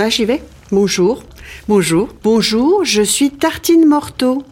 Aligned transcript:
Ah, 0.00 0.08
j'y 0.08 0.24
vais. 0.24 0.40
Bonjour. 0.70 1.24
Bonjour. 1.66 2.08
Bonjour, 2.22 2.84
je 2.84 3.02
suis 3.02 3.32
Tartine 3.32 3.84
Morteau. 3.84 4.44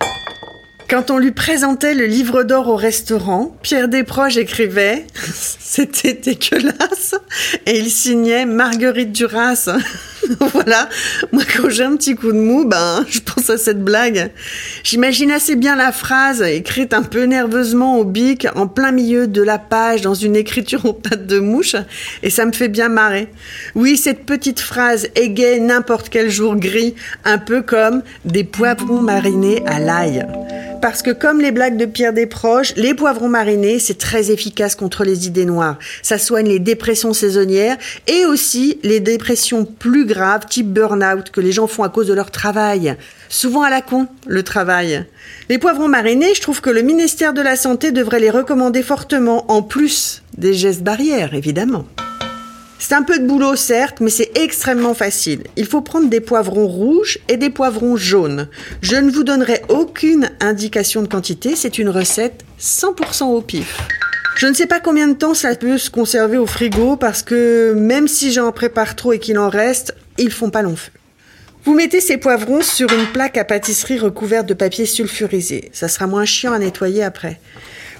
Quand 0.91 1.13
on 1.13 1.19
lui 1.19 1.31
présentait 1.31 1.95
le 1.95 2.07
livre 2.07 2.43
d'or 2.43 2.67
au 2.67 2.75
restaurant, 2.75 3.57
Pierre 3.63 3.87
Desproges 3.87 4.39
écrivait 4.39 5.07
C'était 5.15 6.15
dégueulasse 6.15 7.15
et 7.65 7.79
il 7.79 7.91
signait 7.91 8.45
Marguerite 8.45 9.13
Duras. 9.13 9.71
voilà, 10.53 10.89
moi 11.33 11.43
quand 11.45 11.69
j'ai 11.69 11.85
un 11.85 11.97
petit 11.97 12.15
coup 12.15 12.33
de 12.33 12.39
mou, 12.39 12.65
ben 12.65 13.05
je 13.09 13.21
pense 13.21 13.51
à 13.51 13.59
cette 13.59 13.83
blague. 13.83 14.31
J'imagine 14.83 15.31
assez 15.31 15.57
bien 15.57 15.77
la 15.77 15.93
phrase 15.93 16.43
écrite 16.43 16.95
un 16.95 17.03
peu 17.03 17.25
nerveusement 17.25 17.99
au 17.99 18.05
bic 18.05 18.47
en 18.55 18.67
plein 18.67 18.93
milieu 18.93 19.27
de 19.27 19.43
la 19.43 19.59
page 19.59 20.03
dans 20.03 20.15
une 20.15 20.37
écriture 20.37 20.87
en 20.87 20.93
patte 20.93 21.27
de 21.27 21.39
mouche 21.39 21.77
et 22.23 22.31
ça 22.31 22.47
me 22.47 22.53
fait 22.53 22.69
bien 22.69 22.89
marrer. 22.89 23.29
Oui, 23.75 23.97
cette 23.97 24.25
petite 24.25 24.61
phrase 24.61 25.09
égaye 25.15 25.61
n'importe 25.61 26.09
quel 26.09 26.31
jour 26.31 26.57
gris, 26.57 26.95
un 27.25 27.39
peu 27.39 27.63
comme 27.63 28.03
des 28.25 28.45
poivrons 28.45 29.03
marinés 29.03 29.63
à 29.67 29.79
l'ail 29.79 30.27
parce 30.81 31.03
que 31.03 31.11
comme 31.11 31.41
les 31.41 31.53
blagues 31.53 31.77
de 31.77 31.87
Pierre 31.87 32.13
Desproges, 32.13 32.75
les 32.77 32.95
poivrons 32.95 33.29
marinés, 33.29 33.79
c'est 33.79 33.99
très 33.99 34.31
efficace 34.31 34.75
contre 34.75 35.05
les 35.05 35.27
idées 35.27 35.45
noires. 35.45 35.79
Ça 36.03 36.19
soigne 36.19 36.49
les 36.49 36.59
dépressions 36.59 37.13
saisonnières 37.13 37.77
et 38.07 38.25
aussi 38.25 38.79
les 38.83 39.01
dépressions 39.01 39.65
plus 39.65 40.07
graves, 40.07 40.47
type 40.49 40.73
burn-out, 40.73 41.31
que 41.31 41.41
les 41.41 41.53
gens 41.53 41.67
font 41.67 41.83
à 41.83 41.89
cause 41.89 42.07
de 42.07 42.15
leur 42.15 42.31
travail. 42.31 42.97
Souvent 43.29 43.63
à 43.63 43.71
la 43.71 43.83
con, 43.83 44.07
le 44.27 44.43
travail. 44.43 45.05
Les 45.49 45.59
poivrons 45.59 45.89
marinés, 45.89 46.35
je 46.35 46.41
trouve 46.41 46.61
que 46.61 46.71
le 46.71 46.83
ministère 46.83 47.33
de 47.33 47.43
la 47.43 47.57
Santé 47.57 47.93
devrait 47.93 48.21
les 48.21 48.31
recommander 48.31 48.83
fortement, 48.83 49.51
en 49.51 49.63
plus 49.63 50.23
des 50.37 50.55
gestes 50.55 50.83
barrières, 50.83 51.35
évidemment. 51.35 51.87
C'est 52.79 52.95
un 52.95 53.03
peu 53.03 53.19
de 53.19 53.27
boulot, 53.27 53.57
certes, 53.57 54.01
mais 54.01 54.11
c'est 54.11 54.37
extrêmement 54.37 54.95
facile. 54.95 55.45
Il 55.57 55.67
faut 55.67 55.81
prendre 55.81 56.09
des 56.09 56.21
poivrons 56.21 56.67
rouges 56.67 57.19
et 57.29 57.37
des 57.37 57.51
poivrons 57.51 57.97
jaunes. 57.97 58.49
Je 58.83 58.97
ne 58.97 59.11
vous 59.11 59.25
donnerai 59.25 59.63
aucune 59.69 60.31
indication 60.41 61.03
de 61.03 61.09
quantité, 61.09 61.57
c'est 61.57 61.79
une 61.79 61.89
recette 61.89 62.45
100% 62.61 63.25
au 63.25 63.41
pif. 63.41 63.79
Je 64.37 64.47
ne 64.47 64.53
sais 64.53 64.67
pas 64.67 64.81
combien 64.81 65.09
de 65.09 65.15
temps 65.15 65.33
ça 65.33 65.55
peut 65.55 65.79
se 65.79 65.89
conserver 65.89 66.37
au 66.37 66.47
frigo 66.47 66.97
parce 66.97 67.23
que 67.23 67.73
même 67.73 68.07
si 68.07 68.33
j'en 68.33 68.53
prépare 68.53 68.95
trop 68.95 69.15
et 69.15 69.19
qu'il 69.19 69.39
en 69.39 69.49
reste, 69.49 69.95
ils 70.19 70.31
font 70.31 70.51
pas 70.51 70.61
long 70.61 70.77
feu. 70.77 70.91
Vous 71.65 71.75
mettez 71.75 72.01
ces 72.01 72.19
poivrons 72.19 72.61
sur 72.61 72.93
une 72.93 73.07
plaque 73.07 73.39
à 73.39 73.45
pâtisserie 73.45 73.99
recouverte 73.99 74.47
de 74.47 74.55
papier 74.55 74.87
sulfurisé. 74.87 75.71
Ça 75.73 75.89
sera 75.89 76.07
moins 76.07 76.27
chiant 76.27 76.53
à 76.53 76.59
nettoyer 76.59 77.03
après. 77.03 77.41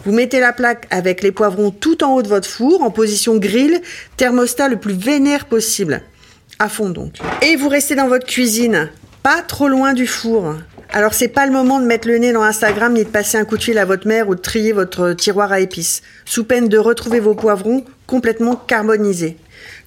Vous 0.07 0.13
mettez 0.13 0.39
la 0.39 0.53
plaque 0.53 0.87
avec 0.91 1.21
les 1.21 1.33
poivrons 1.33 1.73
tout 1.73 2.05
en 2.05 2.15
haut 2.15 2.23
de 2.23 2.29
votre 2.29 2.49
four, 2.49 2.85
en 2.85 2.93
position 2.93 3.39
grill, 3.39 3.83
thermostat 4.17 4.69
le 4.69 4.77
plus 4.77 4.95
vénère 4.95 5.47
possible. 5.47 6.01
À 6.61 6.69
fond 6.69 6.91
donc. 6.91 7.15
Et 7.43 7.57
vous 7.57 7.69
restez 7.69 7.97
dans 7.97 8.07
votre 8.07 8.25
cuisine, 8.25 8.89
pas 9.25 9.43
trop 9.43 9.67
loin 9.67 9.95
du 9.95 10.07
four. 10.07 10.55
Alors 10.93 11.13
c'est 11.13 11.27
pas 11.27 11.45
le 11.45 11.51
moment 11.51 11.81
de 11.81 11.87
mettre 11.87 12.07
le 12.07 12.19
nez 12.19 12.33
dans 12.33 12.45
Instagram 12.45 12.93
ni 12.93 13.03
de 13.03 13.09
passer 13.09 13.37
un 13.37 13.45
coup 13.45 13.57
de 13.59 13.65
fil 13.65 13.79
à 13.79 13.85
votre 13.85 14.07
mère 14.07 14.29
ou 14.29 14.37
de 14.37 14.41
trier 14.41 14.71
votre 14.71 15.13
tiroir 15.13 15.51
à 15.51 15.59
épices, 15.59 16.03
sous 16.25 16.45
peine 16.45 16.69
de 16.69 16.79
retrouver 16.79 17.19
vos 17.19 17.35
poivrons 17.35 17.85
complètement 18.07 18.55
carbonisés. 18.55 19.37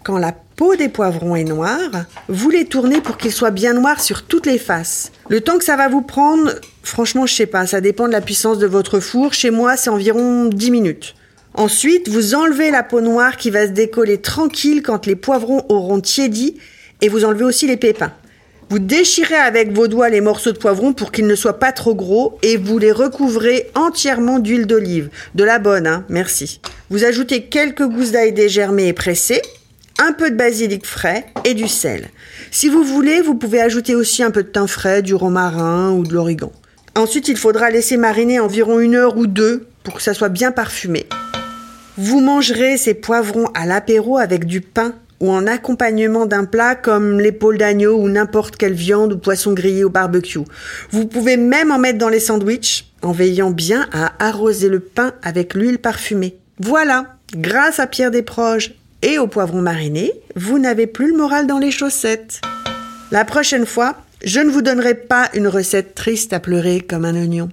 Quand 0.03 0.17
la 0.17 0.33
peau 0.57 0.75
des 0.75 0.89
poivrons 0.89 1.37
est 1.37 1.45
noire, 1.45 2.05
vous 2.27 2.49
les 2.49 2.65
tournez 2.65 2.99
pour 2.99 3.15
qu'ils 3.15 3.31
soient 3.31 3.51
bien 3.51 3.73
noirs 3.73 4.01
sur 4.01 4.23
toutes 4.23 4.45
les 4.45 4.57
faces. 4.57 5.13
Le 5.29 5.39
temps 5.39 5.57
que 5.57 5.63
ça 5.63 5.77
va 5.77 5.87
vous 5.87 6.01
prendre, 6.01 6.51
franchement, 6.89 7.25
je 7.25 7.33
sais 7.33 7.45
pas, 7.45 7.65
ça 7.65 7.81
dépend 7.81 8.07
de 8.07 8.11
la 8.11 8.21
puissance 8.21 8.57
de 8.57 8.67
votre 8.67 8.99
four. 8.99 9.33
Chez 9.33 9.51
moi, 9.51 9.77
c'est 9.77 9.89
environ 9.89 10.45
10 10.45 10.71
minutes. 10.71 11.15
Ensuite, 11.53 12.09
vous 12.09 12.35
enlevez 12.35 12.71
la 12.71 12.83
peau 12.83 13.01
noire 13.01 13.37
qui 13.37 13.49
va 13.49 13.67
se 13.67 13.71
décoller 13.71 14.19
tranquille 14.19 14.81
quand 14.81 15.05
les 15.05 15.15
poivrons 15.15 15.65
auront 15.69 15.99
tiédi 15.99 16.57
et 17.01 17.09
vous 17.09 17.25
enlevez 17.25 17.45
aussi 17.45 17.67
les 17.67 17.77
pépins. 17.77 18.13
Vous 18.69 18.79
déchirez 18.79 19.35
avec 19.35 19.71
vos 19.71 19.87
doigts 19.87 20.09
les 20.09 20.21
morceaux 20.21 20.51
de 20.51 20.57
poivrons 20.57 20.93
pour 20.93 21.11
qu'ils 21.11 21.25
ne 21.25 21.33
soient 21.33 21.57
pas 21.57 21.71
trop 21.71 21.95
gros 21.95 22.37
et 22.43 22.55
vous 22.55 22.77
les 22.77 22.91
recouvrez 22.91 23.69
entièrement 23.73 24.37
d'huile 24.37 24.67
d'olive. 24.67 25.09
De 25.33 25.43
la 25.43 25.57
bonne, 25.57 25.87
hein, 25.87 26.05
merci. 26.07 26.61
Vous 26.91 27.03
ajoutez 27.03 27.45
quelques 27.45 27.87
gousses 27.87 28.11
d'ail 28.11 28.31
dégermées 28.31 28.87
et 28.87 28.93
pressées 28.93 29.41
un 29.97 30.13
peu 30.13 30.29
de 30.29 30.35
basilic 30.35 30.85
frais 30.85 31.25
et 31.45 31.55
du 31.55 31.67
sel. 31.67 32.09
Si 32.51 32.69
vous 32.69 32.83
voulez, 32.83 33.21
vous 33.21 33.35
pouvez 33.35 33.59
ajouter 33.59 33.95
aussi 33.95 34.23
un 34.23 34.31
peu 34.31 34.43
de 34.43 34.49
thym 34.49 34.67
frais, 34.67 35.01
du 35.01 35.13
romarin 35.13 35.91
ou 35.91 36.03
de 36.03 36.13
l'origan. 36.13 36.51
Ensuite, 36.99 37.29
il 37.29 37.37
faudra 37.37 37.69
laisser 37.69 37.95
mariner 37.95 38.41
environ 38.41 38.81
une 38.81 38.93
heure 38.93 39.15
ou 39.15 39.25
deux 39.25 39.67
pour 39.83 39.93
que 39.93 40.01
ça 40.01 40.13
soit 40.13 40.27
bien 40.27 40.51
parfumé. 40.51 41.05
Vous 41.97 42.19
mangerez 42.19 42.75
ces 42.75 42.93
poivrons 42.93 43.47
à 43.53 43.65
l'apéro 43.65 44.17
avec 44.17 44.43
du 44.43 44.59
pain 44.59 44.93
ou 45.21 45.31
en 45.31 45.47
accompagnement 45.47 46.25
d'un 46.25 46.43
plat 46.43 46.75
comme 46.75 47.21
l'épaule 47.21 47.57
d'agneau 47.57 47.95
ou 47.95 48.09
n'importe 48.09 48.57
quelle 48.57 48.73
viande 48.73 49.13
ou 49.13 49.17
poisson 49.17 49.53
grillé 49.53 49.85
au 49.85 49.89
barbecue. 49.89 50.39
Vous 50.91 51.07
pouvez 51.07 51.37
même 51.37 51.71
en 51.71 51.79
mettre 51.79 51.99
dans 51.99 52.09
les 52.09 52.19
sandwichs 52.19 52.91
en 53.01 53.13
veillant 53.13 53.51
bien 53.51 53.87
à 53.93 54.11
arroser 54.19 54.67
le 54.67 54.81
pain 54.81 55.13
avec 55.23 55.53
l'huile 55.53 55.79
parfumée. 55.79 56.37
Voilà, 56.59 57.15
grâce 57.33 57.79
à 57.79 57.87
Pierre 57.87 58.11
Desproges 58.11 58.73
et 59.03 59.19
au 59.19 59.27
poivron 59.27 59.61
mariné, 59.61 60.11
vous 60.35 60.59
n'avez 60.59 60.85
plus 60.85 61.11
le 61.11 61.17
moral 61.17 61.47
dans 61.47 61.59
les 61.59 61.71
chaussettes. 61.71 62.41
La 63.11 63.23
prochaine 63.23 63.65
fois, 63.65 63.95
je 64.23 64.39
ne 64.39 64.49
vous 64.49 64.61
donnerai 64.61 64.95
pas 64.95 65.29
une 65.33 65.47
recette 65.47 65.95
triste 65.95 66.33
à 66.33 66.39
pleurer 66.39 66.81
comme 66.81 67.05
un 67.05 67.15
oignon. 67.15 67.49